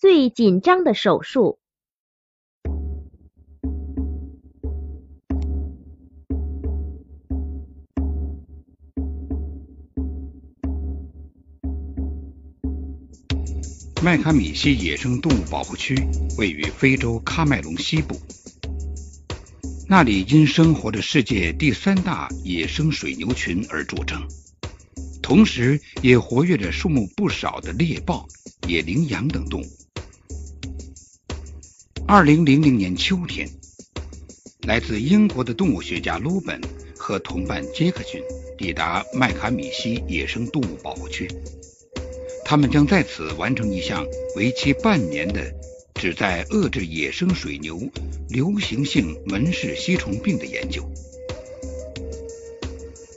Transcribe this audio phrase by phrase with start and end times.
[0.00, 1.58] 最紧张的手术。
[14.02, 15.94] 麦卡米西野生动物保护区
[16.38, 18.16] 位于非洲喀麦隆西部，
[19.86, 24.26] 那里因生活着世界第三大野生水牛群而著称，
[25.20, 28.26] 同时也活跃着数目不少的猎豹、
[28.66, 29.66] 野羚羊等动物。
[32.12, 33.48] 二零零零年秋天，
[34.62, 36.60] 来自英国的动物学家鲁本
[36.96, 38.20] 和同伴杰克逊
[38.58, 41.30] 抵达麦卡米西野生动物保护区。
[42.44, 45.54] 他们将在此完成一项为期半年的、
[45.94, 47.80] 旨在遏制野生水牛
[48.28, 50.84] 流行性门氏吸虫病的研究。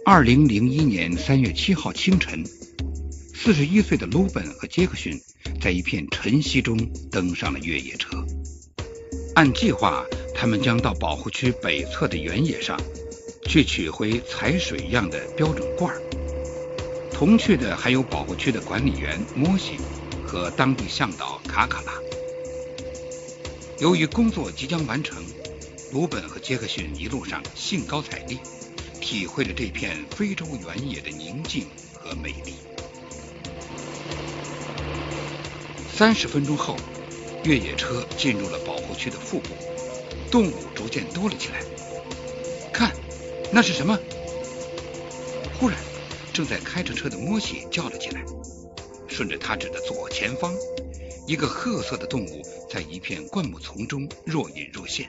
[0.06, 2.44] 二零零一年三月七号清晨，
[3.34, 5.20] 四十一岁的鲁本和杰克逊
[5.60, 6.78] 在一片晨曦中
[7.10, 8.24] 登上了越野车。
[9.36, 10.06] 按计划，
[10.36, 12.80] 他们将到保护区北侧的原野上
[13.46, 15.92] 去取回采水样的标准罐。
[17.12, 19.80] 同去的还有保护区的管理员摩西
[20.24, 21.94] 和当地向导卡卡拉。
[23.80, 25.24] 由于工作即将完成，
[25.92, 28.38] 鲁本和杰克逊一路上兴高采烈，
[29.02, 32.54] 体会着这片非洲原野的宁静和美丽。
[35.92, 36.76] 三十分钟后，
[37.44, 39.50] 越野车进入了保护区的腹部，
[40.32, 41.62] 动物逐渐多了起来。
[42.72, 42.92] 看，
[43.52, 44.00] 那是什么？
[45.60, 45.78] 忽然。
[46.34, 48.26] 正在开着车的摩西叫了起来，
[49.08, 50.52] 顺着他指的左前方，
[51.28, 55.08] 一个褐色的动物在一片灌木丛中若隐若现。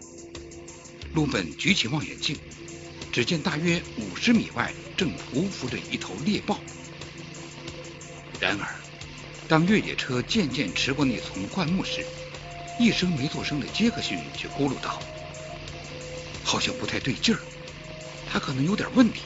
[1.15, 2.37] 路本举起望远镜，
[3.11, 6.59] 只见大约五十米外正匍匐着一头猎豹。
[8.39, 8.69] 然而，
[9.49, 12.05] 当越野车渐渐驰过那丛灌木时，
[12.79, 15.01] 一声没做声的杰克逊却咕噜道
[16.43, 17.41] ：“好像不太对劲儿，
[18.29, 19.23] 他可能有点问题。”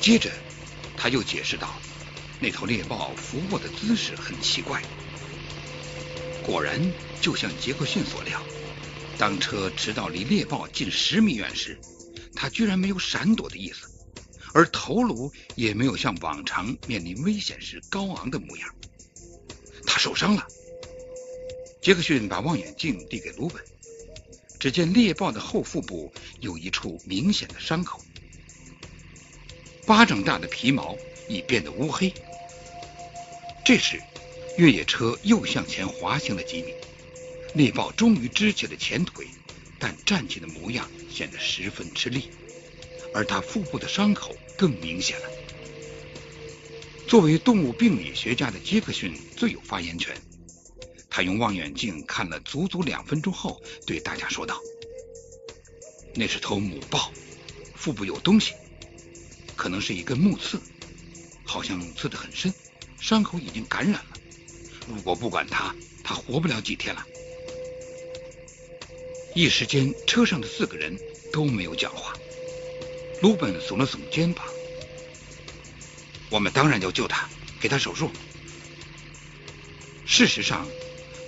[0.00, 0.30] 接着，
[0.96, 1.80] 他又解释道
[2.38, 4.80] ：“那头猎豹伏卧的姿势很奇怪。”
[6.46, 6.80] 果然，
[7.20, 8.40] 就像杰克逊所料，
[9.18, 11.78] 当车驰到离猎豹近十米远时，
[12.34, 13.90] 他居然没有闪躲的意思，
[14.54, 18.74] 而头颅也没有像往常面临危险时高昂的模样。
[19.84, 20.46] 他受伤了。
[21.80, 23.64] 杰克逊把望远镜递给鲁本，
[24.58, 28.02] 只见猎豹的后腹部有一处明显的伤口。
[29.86, 30.96] 巴掌大的皮毛
[31.26, 32.12] 已变得乌黑。
[33.64, 33.98] 这时，
[34.58, 36.74] 越野车又向前滑行了几米，
[37.54, 39.26] 猎豹终于支起了前腿，
[39.78, 42.28] 但站起的模样显得十分吃力，
[43.14, 45.26] 而它腹部的伤口更明显了。
[47.08, 50.14] 作为动物病理学家的杰克逊最有发言权，
[51.10, 54.60] 他用望远镜看了足足两分钟后，对大家说道
[56.14, 57.12] ：“那是头母豹，
[57.74, 58.54] 腹部有东西。”
[59.56, 60.58] 可能是一根木刺，
[61.44, 62.50] 好像刺得很深，
[62.98, 64.16] 伤口已经感染了。
[64.88, 67.04] 如果不管它，它活不了几天了。
[69.34, 70.98] 一时间，车上的四个人
[71.32, 72.14] 都没有讲话。
[73.20, 74.46] 鲁本耸了耸肩膀
[76.30, 77.28] ：“我们当然要救他，
[77.60, 78.10] 给他手术。”
[80.06, 80.66] 事实上，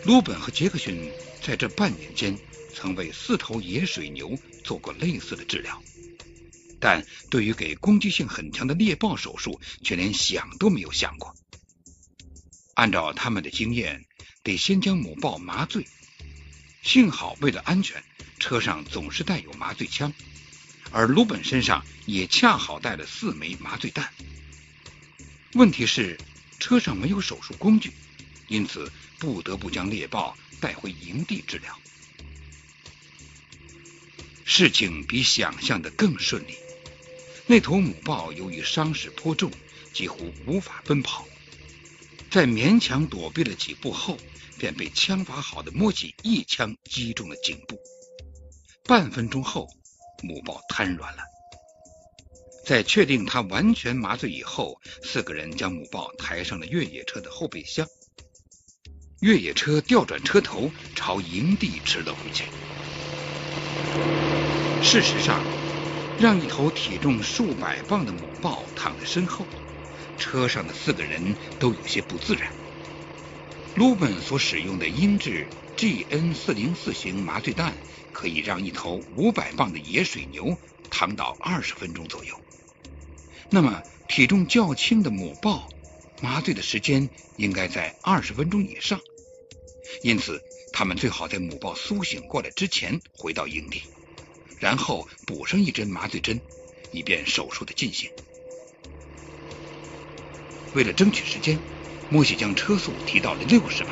[0.05, 2.37] 鲁本和杰克逊在这半年间
[2.75, 5.81] 曾为四头野水牛做过类似的治疗。
[6.81, 11.37] 但对于给攻击性很强的猎豹手术，却连想都没有想过。
[12.75, 14.05] 按照他们的经验，
[14.43, 15.87] 得先将母豹麻醉。
[16.83, 18.03] 幸好为了安全，
[18.41, 20.13] 车上总是带有麻醉枪，
[20.91, 24.13] 而鲁本身上也恰好带了四枚麻醉弹。
[25.53, 26.19] 问题是
[26.59, 27.93] 车上没有手术工具，
[28.49, 28.91] 因此
[29.23, 31.79] 不得不将猎豹带回营地治疗。
[34.45, 36.57] 事情比想象的更顺利。
[37.47, 39.53] 那头母豹由于伤势颇重，
[39.93, 41.25] 几乎无法奔跑，
[42.33, 44.19] 在勉强躲避了几步后，
[44.59, 47.79] 便被枪法好的莫西一枪击中了颈部。
[48.83, 49.69] 半分钟后，
[50.25, 51.23] 母豹瘫软了。
[52.67, 57.87] 在确定它完全麻醉以后，四个人将母豹抬上了越野车的后备箱。
[59.23, 62.43] 越野车调转车头，朝营地驰了回去。
[64.83, 65.41] 事实上。
[66.19, 69.45] 让一头体重数百磅的母豹躺在身后，
[70.19, 72.53] 车上的四个人都有些不自然。
[73.75, 75.47] 鲁本所使用的英制
[75.77, 77.73] GN 四零四型麻醉弹，
[78.13, 80.57] 可以让一头五百磅的野水牛
[80.91, 82.39] 躺倒二十分钟左右。
[83.51, 85.69] 那么，体重较轻的母豹
[86.21, 89.01] 麻醉的时间应该在二十分钟以上。
[90.01, 90.43] 因此
[90.73, 93.83] 他们最好在母豹苏醒过来之前回到营地，
[94.59, 96.41] 然后补上一针麻醉针，
[96.91, 98.11] 以便手术的进行。
[100.75, 101.59] 为了争取时间，
[102.09, 103.91] 莫西将车速提到了六十码，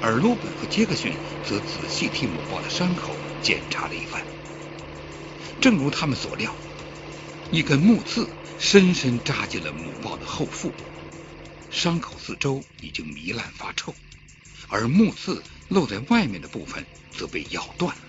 [0.00, 1.12] 而罗本和杰克逊
[1.46, 4.24] 则仔细替母豹的伤口检查了一番。
[5.60, 6.54] 正如他们所料，
[7.52, 8.26] 一根木刺
[8.58, 10.72] 深深扎进了母豹的后腹，
[11.70, 13.94] 伤口四周已经糜烂发臭，
[14.70, 18.02] 而木刺露在外面的部分则被咬断了。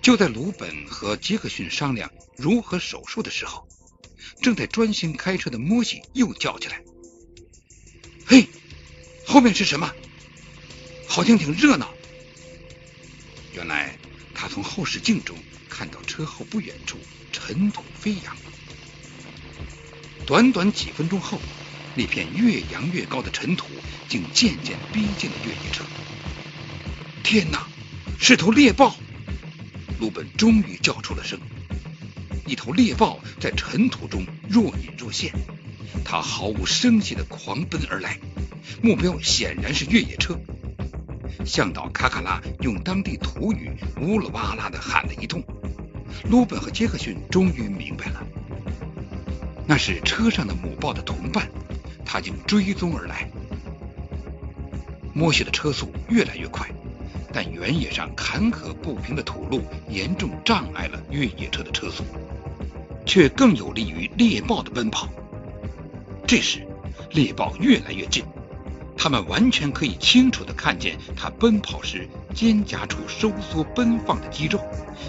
[0.00, 3.68] 就在鲁本和杰克逊商量如何手术的时候，
[4.40, 6.82] 正在专心开车的摩西又叫起来
[8.26, 8.48] ：“嘿，
[9.26, 9.92] 后面是什么？
[11.06, 11.92] 好像挺热闹。”
[13.54, 13.96] 原来
[14.34, 15.36] 他从后视镜中
[15.68, 16.98] 看到车后不远处
[17.30, 18.36] 尘土飞扬。
[20.26, 21.40] 短短几分钟后，
[21.94, 23.66] 那片越扬越高的尘土
[24.08, 25.84] 竟渐渐逼近了越野车。
[27.22, 27.66] 天哪，
[28.18, 28.96] 是头猎豹！
[30.00, 31.38] 鲁本终于叫出了声。
[32.46, 35.32] 一头猎豹在尘土中若隐若现，
[36.04, 38.18] 它毫无声息的狂奔而来，
[38.82, 40.38] 目标显然是越野车。
[41.44, 45.42] 向导卡卡拉用当地土语呜啦哇啦的喊了一通，
[46.28, 48.26] 鲁本和杰克逊终于明白了，
[49.66, 51.48] 那是车上的母豹的同伴，
[52.12, 53.26] 他竟追踪而来。
[55.14, 56.68] 摩西的车速越来越快，
[57.32, 62.04] 但原野上坎坷不平的土路严重障碍了越野车的车速。
[63.06, 65.08] 却更有利于猎豹的奔跑。
[66.26, 66.66] 这时，
[67.12, 68.22] 猎豹越来越近，
[68.96, 74.60] 他们完全可以清楚的看见它奔跑时肩胛处收缩奔放的肌肉，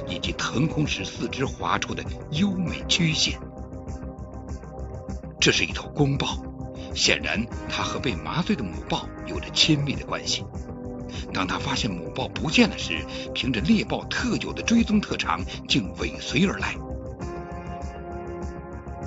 [0.07, 3.37] 以及腾空时四肢划出的优美曲线。
[5.39, 6.41] 这是一头公豹，
[6.93, 10.45] 显然他和被麻醉的母豹有着亲密的关系。
[11.33, 16.75] 当他发现母豹不见了时，凭着猎豹特有的追踪特长，竟尾随而来。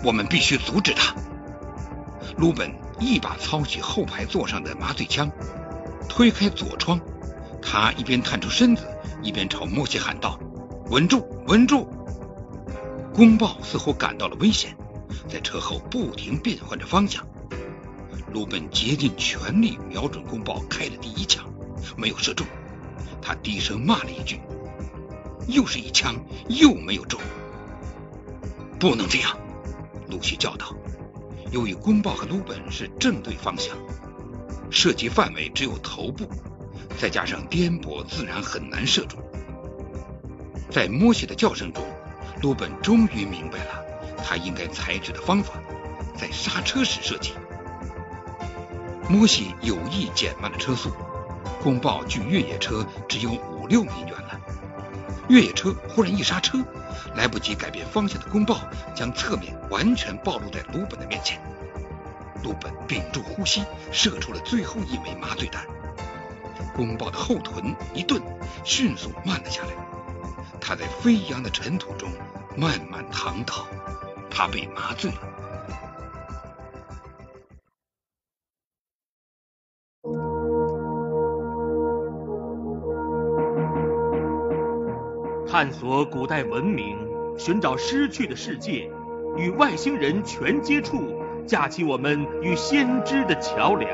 [0.05, 1.15] 我们必须阻止他。
[2.37, 5.31] 鲁本一把操起后排座上的麻醉枪，
[6.09, 7.01] 推开左窗，
[7.63, 8.87] 他一边探出身子，
[9.23, 10.39] 一边朝莫西喊道
[10.91, 11.89] ：“稳住，稳住！”
[13.15, 14.77] 公豹似乎感到了危险，
[15.29, 17.27] 在车后不停变换着方向。
[18.37, 21.43] 鲁本竭尽全力瞄准公豹，开了第一枪，
[21.97, 22.47] 没有射中。
[23.23, 24.39] 他低声骂了一句
[25.49, 26.15] ：“又是一枪，
[26.47, 27.19] 又没有中。
[28.79, 29.35] 不能这样！”
[30.11, 30.77] 鲁西叫道
[31.51, 33.75] ：“由于公豹和鲁本是正对方向，
[34.71, 36.29] 射击范围只有头部，
[36.99, 39.19] 再加上颠簸，自然很难射中。”
[40.71, 41.83] 在摩西的叫声中，
[42.43, 43.83] 鲁本终于明白了
[44.23, 45.55] 他应该采取的方法，
[46.19, 47.33] 在刹车时射击。
[49.09, 50.91] 摩西有意减慢了车速，
[51.63, 54.41] 公豹距越野车只有五六米远了。
[55.29, 56.65] 越野车忽然一刹车。
[57.15, 58.61] 来不及改变方向的公豹
[58.95, 61.41] 将侧面完全暴露在鲁本的面前。
[62.43, 65.65] 鲁本屏住呼吸，射出了最后一枚麻醉弹。
[66.75, 68.21] 公豹的后臀一顿，
[68.65, 69.69] 迅速慢了下来。
[70.61, 72.11] 它在飞扬的尘土中
[72.55, 73.67] 慢慢躺倒，
[74.31, 75.19] 它被麻醉了。
[85.57, 86.99] 探索古代文明，
[87.39, 88.91] 寻找失去的世界，
[89.39, 93.89] 与外星人全接触，架起我们与先知的桥梁，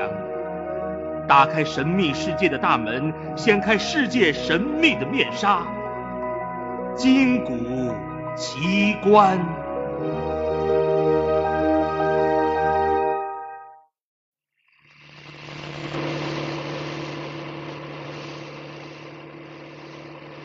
[1.25, 5.65] 打开神秘世界的大门，掀开世界神秘的面纱，
[6.97, 7.55] 金谷
[8.35, 9.39] 奇观。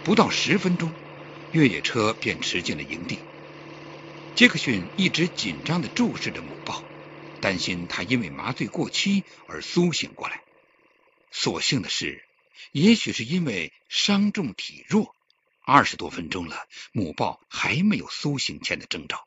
[0.04, 0.88] 不到十分钟。
[1.52, 3.18] 越野车便驶进了营地。
[4.34, 6.84] 杰克逊一直紧张的注视着母豹，
[7.40, 10.42] 担心它因为麻醉过期而苏醒过来。
[11.30, 12.24] 所幸的是，
[12.72, 15.14] 也许是因为伤重体弱，
[15.60, 19.26] 二十多分钟了，母豹还没有苏醒前的征兆。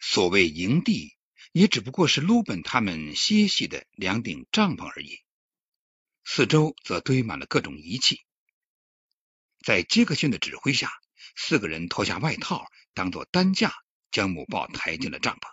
[0.00, 1.14] 所谓营地，
[1.52, 5.20] 也只不过是鲁本他们歇息的两顶帐篷而已，
[6.24, 8.20] 四周则堆满了各种仪器。
[9.62, 10.92] 在杰克逊的指挥下，
[11.36, 13.72] 四个人脱下外套，当做担架，
[14.10, 15.48] 将母豹抬进了帐篷，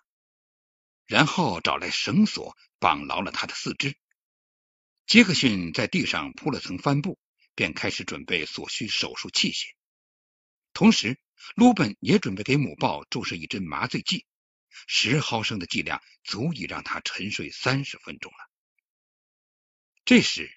[1.06, 3.96] 然后找来绳索绑牢了他的四肢。
[5.06, 7.20] 杰克逊在地上铺了层帆布，
[7.56, 9.66] 便开始准备所需手术器械。
[10.74, 11.20] 同时，
[11.56, 14.26] 鲁本也准备给母豹注射一针麻醉剂，
[14.88, 18.38] 十毫升的剂量足以让他沉睡三十分钟了。
[20.06, 20.52] 这时，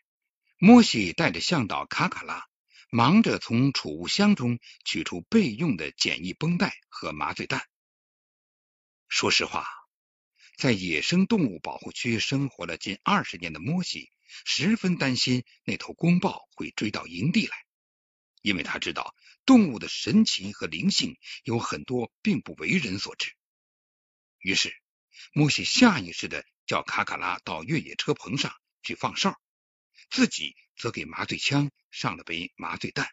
[0.59, 2.47] 摩西带着向导卡卡拉，
[2.95, 7.67] 忙着从储物箱中取出备用的简易绷带和麻醉弹。
[9.09, 9.67] 说实话，
[10.59, 14.11] 在野生动物保护区生活了近二十年的摩西，
[14.45, 17.57] 十分担心那头公豹会追到营地来，
[18.43, 19.15] 因为他知道
[19.47, 23.33] 动物的神奇和灵性有很多并不为人所知。
[24.39, 24.71] 于是，
[25.33, 29.41] 摩西下意识的叫卡卡拉到越野车棚上去放哨，
[30.11, 33.09] 自己则给麻醉枪上了杯麻醉弹，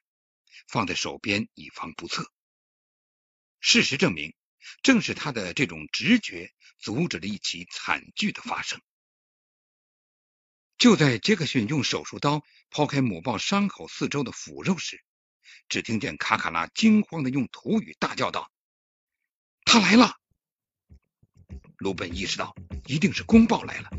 [0.67, 2.31] 放在手边以防不测。
[3.60, 4.34] 事实证明。
[4.84, 8.79] 正是他的这种直觉阻止了一起惨剧的发生。
[10.77, 15.03] 就在杰克逊用手术刀剖开母豹伤口四周的腐肉时，
[15.69, 18.51] 只听见卡卡拉惊慌的用土语大叫道
[19.63, 20.19] ：“他来了！”
[21.79, 22.53] 鲁本意识到
[22.88, 23.89] 一定是公报来了，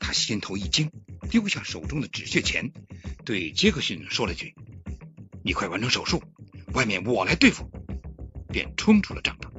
[0.00, 0.90] 他心头一惊，
[1.30, 2.72] 丢下手中的止血钳，
[3.26, 4.54] 对杰克逊说了句
[5.44, 6.22] ：“你快完成手术，
[6.72, 7.70] 外面我来对付。”
[8.50, 9.50] 便冲出了帐篷。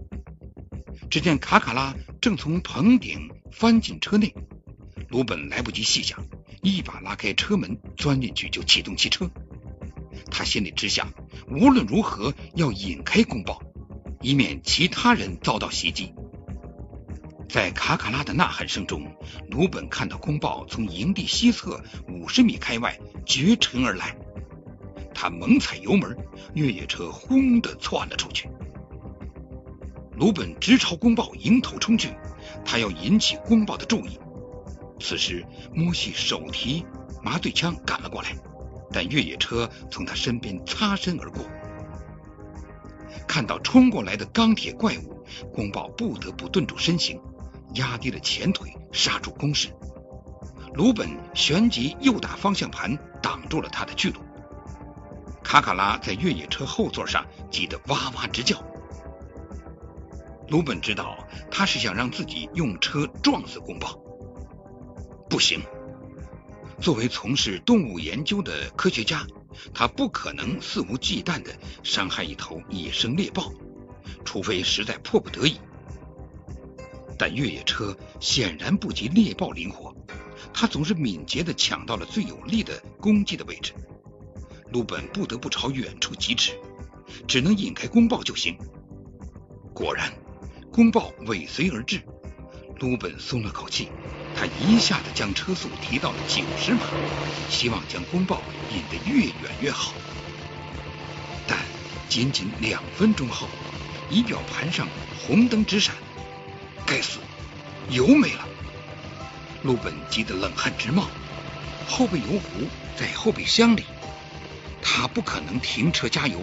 [1.11, 4.33] 只见卡卡拉正从棚顶翻进车内，
[5.09, 6.25] 鲁本来不及细想，
[6.63, 9.29] 一把拉开车门，钻进去就启动汽车。
[10.31, 11.13] 他心里只想，
[11.47, 13.61] 无论如何要引开公报，
[14.21, 16.15] 以免其他人遭到袭击。
[17.50, 19.12] 在卡卡拉的呐喊声中，
[19.50, 24.15] 鲁本看到公豹从营地西侧五十米开外绝尘而来，
[25.15, 26.15] 他猛踩油门，
[26.53, 28.48] 越野车轰的窜了出去。
[30.15, 32.13] 鲁本直朝公豹迎头冲去，
[32.63, 34.20] 他要引起公豹的注意。
[35.00, 36.86] 此时，摩西手提
[37.24, 38.38] 麻醉枪赶了过来，
[38.91, 41.44] 但越野车从他身边擦身而过。
[43.27, 47.20] 看到冲过来的钢铁怪物，公豹不得不顿住身形，
[47.73, 49.69] 压低了前腿，刹住攻势。
[50.73, 54.19] 鲁本旋即右打方向盘，挡住了他的去路。
[55.43, 58.63] 卡卡拉在越野车后座上急得哇哇直叫。
[60.47, 61.17] 鲁本知道，
[61.51, 63.99] 他是想让自己用车撞死公豹。
[65.29, 65.61] 不行，
[66.81, 69.25] 作为从事动物研究的科学家，
[69.73, 71.51] 他不可能肆无忌惮的
[71.83, 73.51] 伤害一头野生猎豹，
[74.25, 75.59] 除非实在迫不得已。
[77.19, 79.93] 但越野车显然不及猎豹灵活，
[80.51, 83.73] 它总是敏捷的抢到了最有利的攻击的位置。
[84.71, 86.53] 鲁本不得不朝远处疾驰，
[87.27, 88.57] 只能引开公豹就行。
[89.73, 90.11] 果然。
[90.71, 91.99] 公豹尾随而至，
[92.79, 93.89] 鲁本松了口气，
[94.35, 96.81] 他一下子将车速提到了九十码，
[97.49, 98.39] 希望将公豹
[98.71, 99.91] 引得越远越好。
[101.47, 101.57] 但
[102.07, 103.47] 仅仅两分钟后，
[104.11, 104.88] 仪表盘上
[105.27, 105.95] 红灯直闪，
[106.89, 107.19] 该死，
[107.91, 108.48] 油没了！
[109.62, 111.08] 鲁本急得冷汗直冒，
[111.88, 112.67] 后备油壶
[112.98, 113.86] 在后备箱里，
[114.81, 116.41] 他不可能停车加油。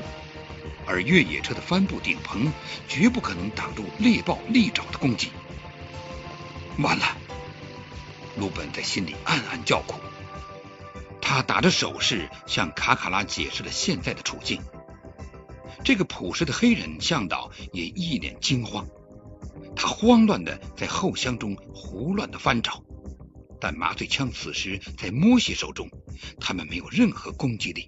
[0.87, 2.53] 而越野车的帆布顶棚
[2.87, 5.33] 绝不可能挡住猎豹利爪的攻击。
[6.79, 7.05] 完了，
[8.37, 9.99] 鲁本在心里暗暗叫苦。
[11.21, 14.63] 他打着手势向卡卡拉解释了现在的处境。
[15.83, 18.87] 这个朴实的黑人向导也一脸惊慌，
[19.77, 22.83] 他慌乱的在后箱中胡乱的翻找，
[23.61, 25.89] 但麻醉枪此时在摩西手中，
[26.41, 27.87] 他们没有任何攻击力。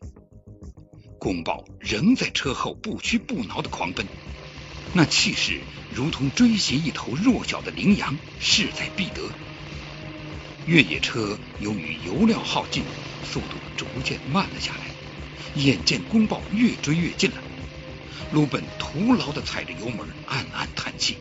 [1.18, 4.06] 公豹仍在车后不屈不挠的狂奔，
[4.92, 5.60] 那气势
[5.92, 9.22] 如同追袭一头弱小的羚羊，势在必得。
[10.66, 12.84] 越野车由于油料耗尽，
[13.24, 14.80] 速度逐渐慢了下来。
[15.54, 17.38] 眼见公豹越追越近了，
[18.32, 21.16] 鲁本徒劳的踩着油门，暗暗叹气。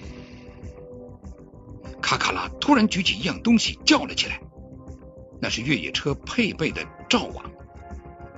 [2.08, 4.40] 卡卡拉突然举起一样东西叫了起来，
[5.42, 7.44] 那是越野车配备的罩网。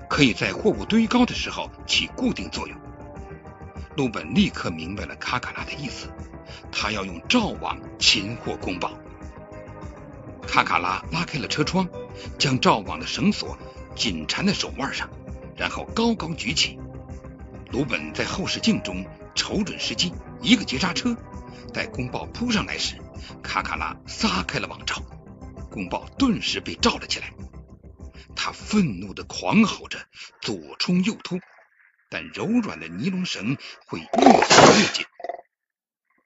[0.10, 2.76] 可以在货物堆高的时候起固定作用。
[3.96, 6.08] 鲁本立刻明白了卡卡拉的意思，
[6.72, 8.92] 他要用罩网擒获公豹。
[10.48, 11.88] 卡卡拉拉开了车窗，
[12.40, 13.56] 将罩网的绳索
[13.96, 15.08] 紧缠在手腕上，
[15.56, 16.80] 然后高高举起。
[17.72, 20.12] 鲁本在后视镜中瞅准时机，
[20.42, 21.16] 一个急刹车，
[21.74, 22.96] 在公豹扑上来时，
[23.44, 25.02] 卡卡拉撒开了网罩，
[25.72, 27.34] 公豹顿时被罩了起来。
[28.36, 30.00] 他愤怒的狂吼着，
[30.42, 31.40] 左冲右突，
[32.10, 35.06] 但柔软的尼龙绳会越缩越紧。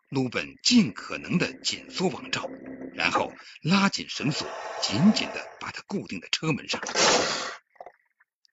[0.09, 2.47] 鲁本尽可能的紧缩网罩，
[2.93, 4.47] 然后拉紧绳索，
[4.81, 6.79] 紧紧的把它固定在车门上。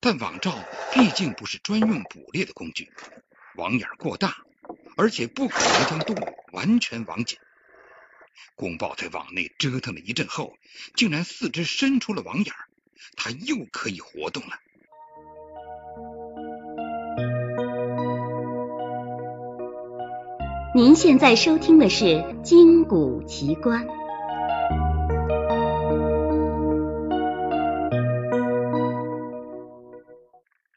[0.00, 0.58] 但网罩
[0.92, 2.90] 毕竟不是专用捕猎的工具，
[3.56, 4.38] 网眼过大，
[4.96, 7.38] 而且不可能将动物完全网紧。
[8.54, 10.54] 公豹在网内折腾了一阵后，
[10.94, 12.54] 竟然四肢伸出了网眼。
[13.16, 14.50] 它又可以活动了。
[20.74, 22.04] 您现在收听的是
[22.42, 23.86] 《金谷奇观》。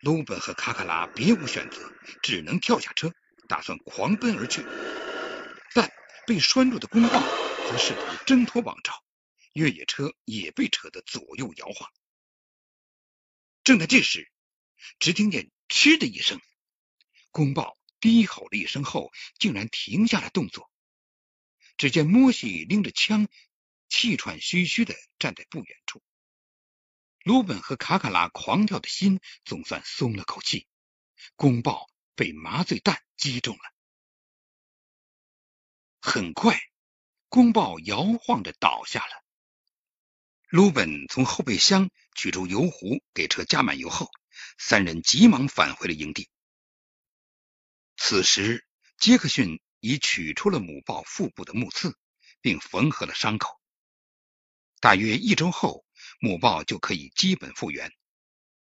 [0.01, 1.79] 鲁本和卡卡拉别无选择，
[2.21, 3.11] 只能跳下车，
[3.47, 4.63] 打算狂奔而去。
[5.73, 5.91] 但
[6.27, 7.21] 被拴住的公豹
[7.69, 9.03] 则试图挣脱网罩，
[9.53, 11.91] 越野车也被扯得左右摇晃。
[13.63, 14.31] 正在这时，
[14.99, 16.41] 只听见“嗤”的一声，
[17.31, 20.69] 公豹低吼了一声后，竟然停下了动作。
[21.77, 23.27] 只见摩西拎着枪，
[23.89, 26.03] 气喘吁吁的站在不远处。
[27.23, 30.67] 鲁本和卡卡拉狂跳的心总算松了口气。
[31.35, 33.61] 公豹被麻醉弹击中了，
[36.01, 36.59] 很快，
[37.29, 39.23] 公豹摇晃着倒下了。
[40.47, 44.09] 鲁本从后备箱取出油壶，给车加满油后，
[44.57, 46.29] 三人急忙返回了营地。
[47.97, 48.67] 此时，
[48.97, 51.97] 杰克逊已取出了母豹腹部的木刺，
[52.41, 53.59] 并缝合了伤口。
[54.79, 55.85] 大约一周后。
[56.19, 57.91] 母豹就可以基本复原。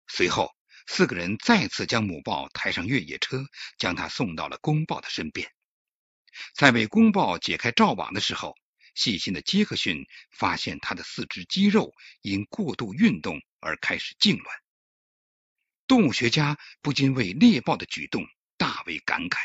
[0.07, 0.55] 随后，
[0.93, 3.47] 四个人再次将母豹抬上越野车，
[3.79, 5.49] 将它送到了公豹的身边。
[6.53, 8.57] 在为公豹解开罩网的时候，
[8.97, 14.43] 细心的杰克逊发现它的四肢肌肉因过度运动而开始痉挛。
[15.87, 19.39] 动物学家不禁为猎豹的举动大为感慨。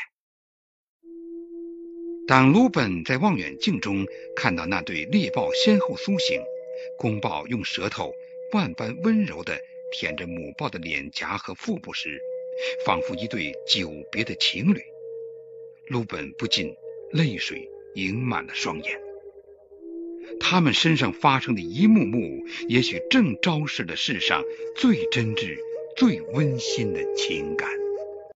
[2.26, 6.42] 当鲁本在望远镜中看到那对猎豹先后苏醒。
[6.98, 8.12] 公豹用舌头
[8.52, 9.58] 万般温柔地
[9.92, 12.20] 舔着母豹的脸颊和腹部时，
[12.84, 14.80] 仿佛一对久别的情侣。
[15.88, 16.74] 鲁本不禁
[17.12, 19.00] 泪水盈满了双眼。
[20.40, 24.42] 他们身上发生的一幕幕，也许正昭示了世上
[24.74, 25.56] 最真挚、
[25.96, 27.85] 最温馨的情感。